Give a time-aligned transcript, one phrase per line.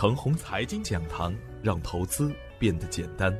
[0.00, 3.38] 程红财经讲堂，让投资变得简单。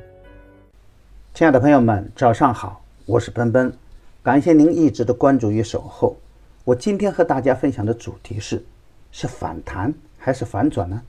[1.33, 3.75] 亲爱的朋友们，早上好，我是奔奔，
[4.21, 6.15] 感谢您一直的关注与守候。
[6.63, 8.63] 我今天和大家分享的主题是：
[9.11, 11.01] 是反弹还是反转呢？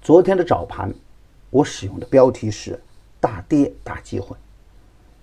[0.00, 0.90] 昨天的早盘，
[1.50, 2.80] 我使用的标题是
[3.20, 4.34] “大跌大机会”，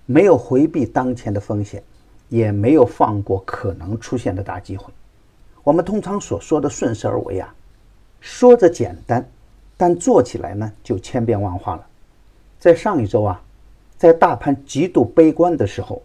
[0.06, 1.82] 没有回避当前的风险，
[2.28, 4.92] 也没有放过可能出现的大机会。
[5.64, 7.52] 我们通常所说的顺势而为啊。
[8.20, 9.28] 说着简单，
[9.78, 11.86] 但做起来呢就千变万化了。
[12.58, 13.40] 在上一周啊，
[13.96, 16.02] 在大盘极度悲观的时候，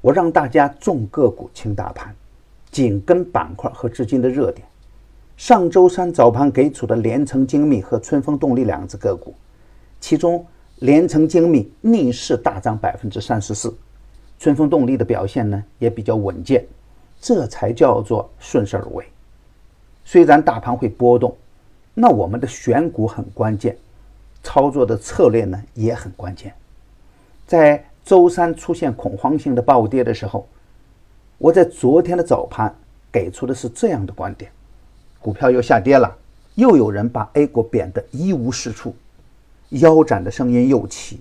[0.00, 2.14] 我让大家重个股轻大盘，
[2.70, 4.66] 紧跟板块和资金的热点。
[5.36, 9.34] 上周三早盘给出的联成精密和春风动力两只个股，
[10.00, 13.74] 其中联成精密逆势大涨百分之三十四，
[14.38, 16.64] 春风动力的表现呢也比较稳健，
[17.20, 19.04] 这才叫做顺势而为。
[20.04, 21.36] 虽然大盘会波动，
[21.94, 23.76] 那我们的选股很关键，
[24.42, 26.54] 操作的策略呢也很关键。
[27.46, 30.48] 在周三出现恐慌性的暴跌的时候，
[31.36, 32.74] 我在昨天的早盘
[33.10, 34.50] 给出的是这样的观点：
[35.20, 36.16] 股票又下跌了，
[36.54, 38.96] 又有人把 A 股贬得一无是处，
[39.68, 41.20] 腰斩的声音又起，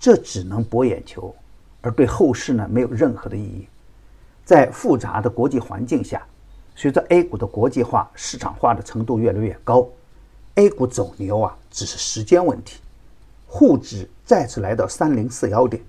[0.00, 1.32] 这只能博眼球，
[1.80, 3.68] 而对后市呢没有任何的意义。
[4.44, 6.26] 在复杂的国际环境下。
[6.78, 9.88] 随着 A 股的国际化、市场化的程度越来越高
[10.56, 12.80] ，A 股走牛啊只是时间问题。
[13.46, 15.82] 沪指再次来到三零四幺点，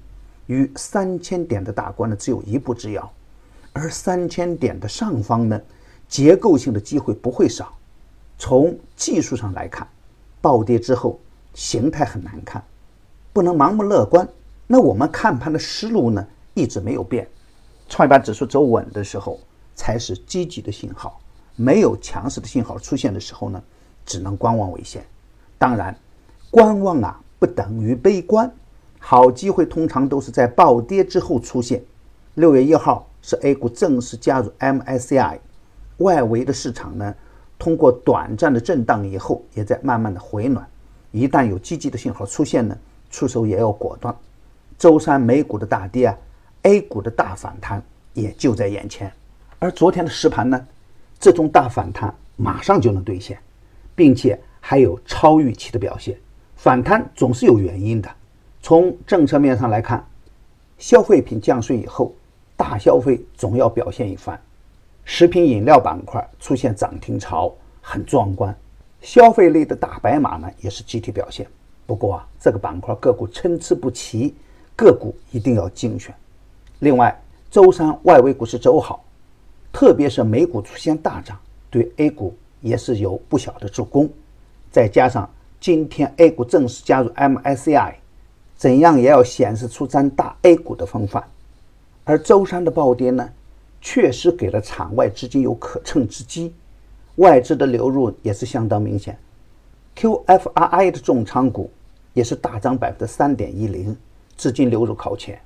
[0.45, 3.11] 与三千点的大关呢只有一步之遥。
[3.73, 5.61] 而三千点的上方呢，
[6.07, 7.77] 结构性的机会不会少。
[8.39, 9.85] 从技术上来看，
[10.39, 11.19] 暴跌之后
[11.53, 12.63] 形态很难看，
[13.33, 14.25] 不能盲目乐观。
[14.65, 17.27] 那我们看盘的思路呢一直没有变。
[17.89, 19.37] 创业板指数走稳的时候。
[19.77, 21.17] 才是积极的信号。
[21.55, 23.63] 没有强势的信号出现的时候呢，
[24.05, 25.01] 只能观望为先。
[25.57, 25.97] 当然，
[26.51, 28.51] 观望啊不等于悲观。
[28.99, 31.81] 好机会通常都是在暴跌之后出现。
[32.33, 35.39] 六月一号是 A 股正式加入 MSCI，
[35.97, 37.15] 外围的市场呢，
[37.57, 40.67] 通过短暂的震荡以后，也在慢慢的回暖。
[41.11, 42.77] 一旦有积极的信号出现呢，
[43.09, 44.15] 出手也要果断。
[44.77, 46.17] 周三美股的大跌啊
[46.63, 47.81] ，A 股的大反弹
[48.13, 49.11] 也就在眼前。
[49.59, 50.67] 而昨天的实盘呢，
[51.19, 53.37] 这种大反弹马上就能兑现，
[53.95, 56.15] 并且还有超预期的表现。
[56.55, 58.09] 反弹总是有原因的。
[58.61, 60.05] 从政策面上来看，
[60.77, 62.13] 消费品降税以后，
[62.55, 64.39] 大消费总要表现一番。
[65.05, 67.51] 食品饮料板块出现涨停潮，
[67.81, 68.55] 很壮观。
[69.01, 71.47] 消费类的大白马呢，也是集体表现。
[71.85, 74.35] 不过啊，这个板块个股参差不齐，
[74.75, 76.13] 个股一定要精选。
[76.79, 77.19] 另外，
[77.49, 79.03] 周三外围股市走好。
[79.79, 81.37] 特别是美股出现大涨，
[81.69, 84.09] 对 A 股也是有不小的助攻。
[84.71, 85.29] 再加上
[85.59, 87.93] 今天 A 股正式加入 MSCI，
[88.55, 91.23] 怎样也要显示出咱大 A 股的风范。
[92.05, 93.29] 而周三的暴跌呢，
[93.79, 96.55] 确实给了场外资金有可乘之机，
[97.17, 99.15] 外资的流入也是相当明显。
[99.95, 101.69] QFRI 的重仓股
[102.13, 103.95] 也是大涨百分之三点一零，
[104.35, 105.39] 资金流入靠前。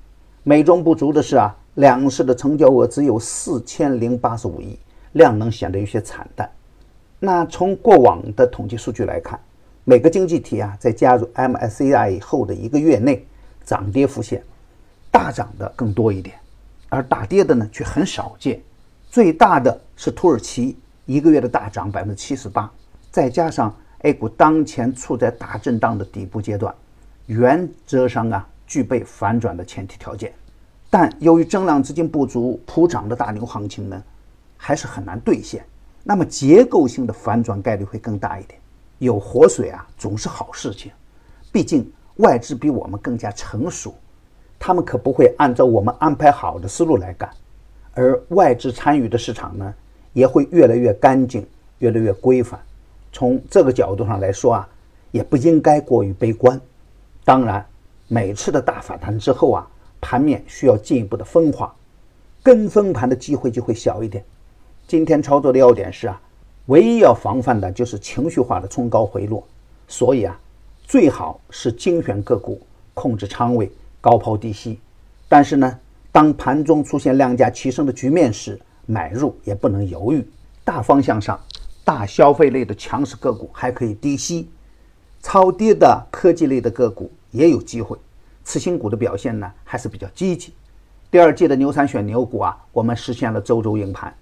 [0.44, 1.56] 美中不足的是啊。
[1.76, 4.78] 两市的成交额只有四千零八十五亿，
[5.14, 6.52] 量能显得有些惨淡。
[7.18, 9.40] 那从过往的统计数据来看，
[9.86, 13.26] 每个经济体啊，在加入 MSCI 以后的一个月内，
[13.64, 14.44] 涨跌幅线
[15.10, 16.36] 大涨的更多一点，
[16.90, 18.62] 而大跌的呢却很少见。
[19.10, 22.70] 最大的是土耳其，一个月的大涨百分之七十八。
[23.12, 26.76] 再加上 A 股当前处在大震荡的底部阶段，
[27.28, 30.32] 原则上啊，具备反转的前提条件。
[30.90, 34.02] 但由于增量资金不足，普涨的大牛行情呢，
[34.56, 35.66] 还是很难兑现。
[36.06, 38.58] 那么结构性的反转概率会更大一点。
[39.00, 40.90] 有活水啊，总是好事情。
[41.52, 43.94] 毕竟外资比我们更加成熟，
[44.58, 47.30] 他们可不会按照我们安排好的思路来干。
[47.94, 49.74] 而外资参与的市场呢，
[50.14, 51.46] 也会越来越干净，
[51.80, 52.58] 越来越规范。
[53.12, 54.70] 从这个角度上来说啊，
[55.12, 56.58] 也不应该过于悲观。
[57.26, 57.66] 当然，
[58.14, 59.66] 每次的大反弹之后啊。
[60.04, 61.72] 盘面需要进一步的分化，
[62.42, 64.26] 跟风盘的机会就会小一点。
[64.88, 66.20] 今天操作的要点是啊，
[66.66, 69.48] 唯一要防范的就是情绪化的冲高回落，
[69.88, 70.40] 所以啊，
[70.86, 72.60] 最好是精选个股，
[72.96, 73.72] 控制仓位，
[74.02, 74.80] 高抛低吸。
[75.30, 75.80] 但是呢，
[76.12, 80.28] 当盘中出现量价齐升的局面时，买入也不能犹豫。
[80.64, 81.40] 大方向上，
[81.86, 84.50] 大消费类的强势个股还可以低吸，
[85.22, 87.98] 超跌的科技类的个股也有机会。
[88.44, 90.54] 次新股的表现呢还是比较积极。
[91.10, 94.14] 第二季的牛散选牛股啊，我们实现了周周赢盘。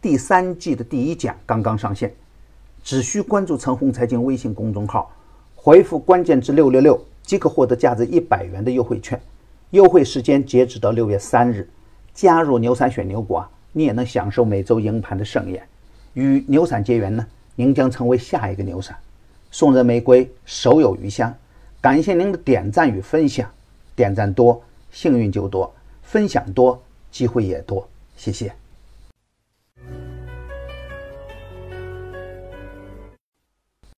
[0.00, 2.14] 第三季的第一讲刚刚上线，
[2.82, 5.10] 只需关注陈红财经微信公众号，
[5.54, 9.20] 回复关键字六六六即可获得价值一百元的优惠券。
[9.70, 11.68] 优惠时间截止到六月三日。
[12.14, 15.62] 加入牛散选牛股啊，你也能享受每周赢盘的盛宴。
[16.14, 17.24] 与牛散结缘呢，
[17.54, 18.96] 您将成为下一个牛散。
[19.52, 21.32] 送人玫瑰，手有余香。
[21.80, 23.48] 感谢您的点赞与分享，
[23.94, 25.70] 点赞多，幸运就多；
[26.02, 27.88] 分享多，机会也多。
[28.16, 28.52] 谢谢。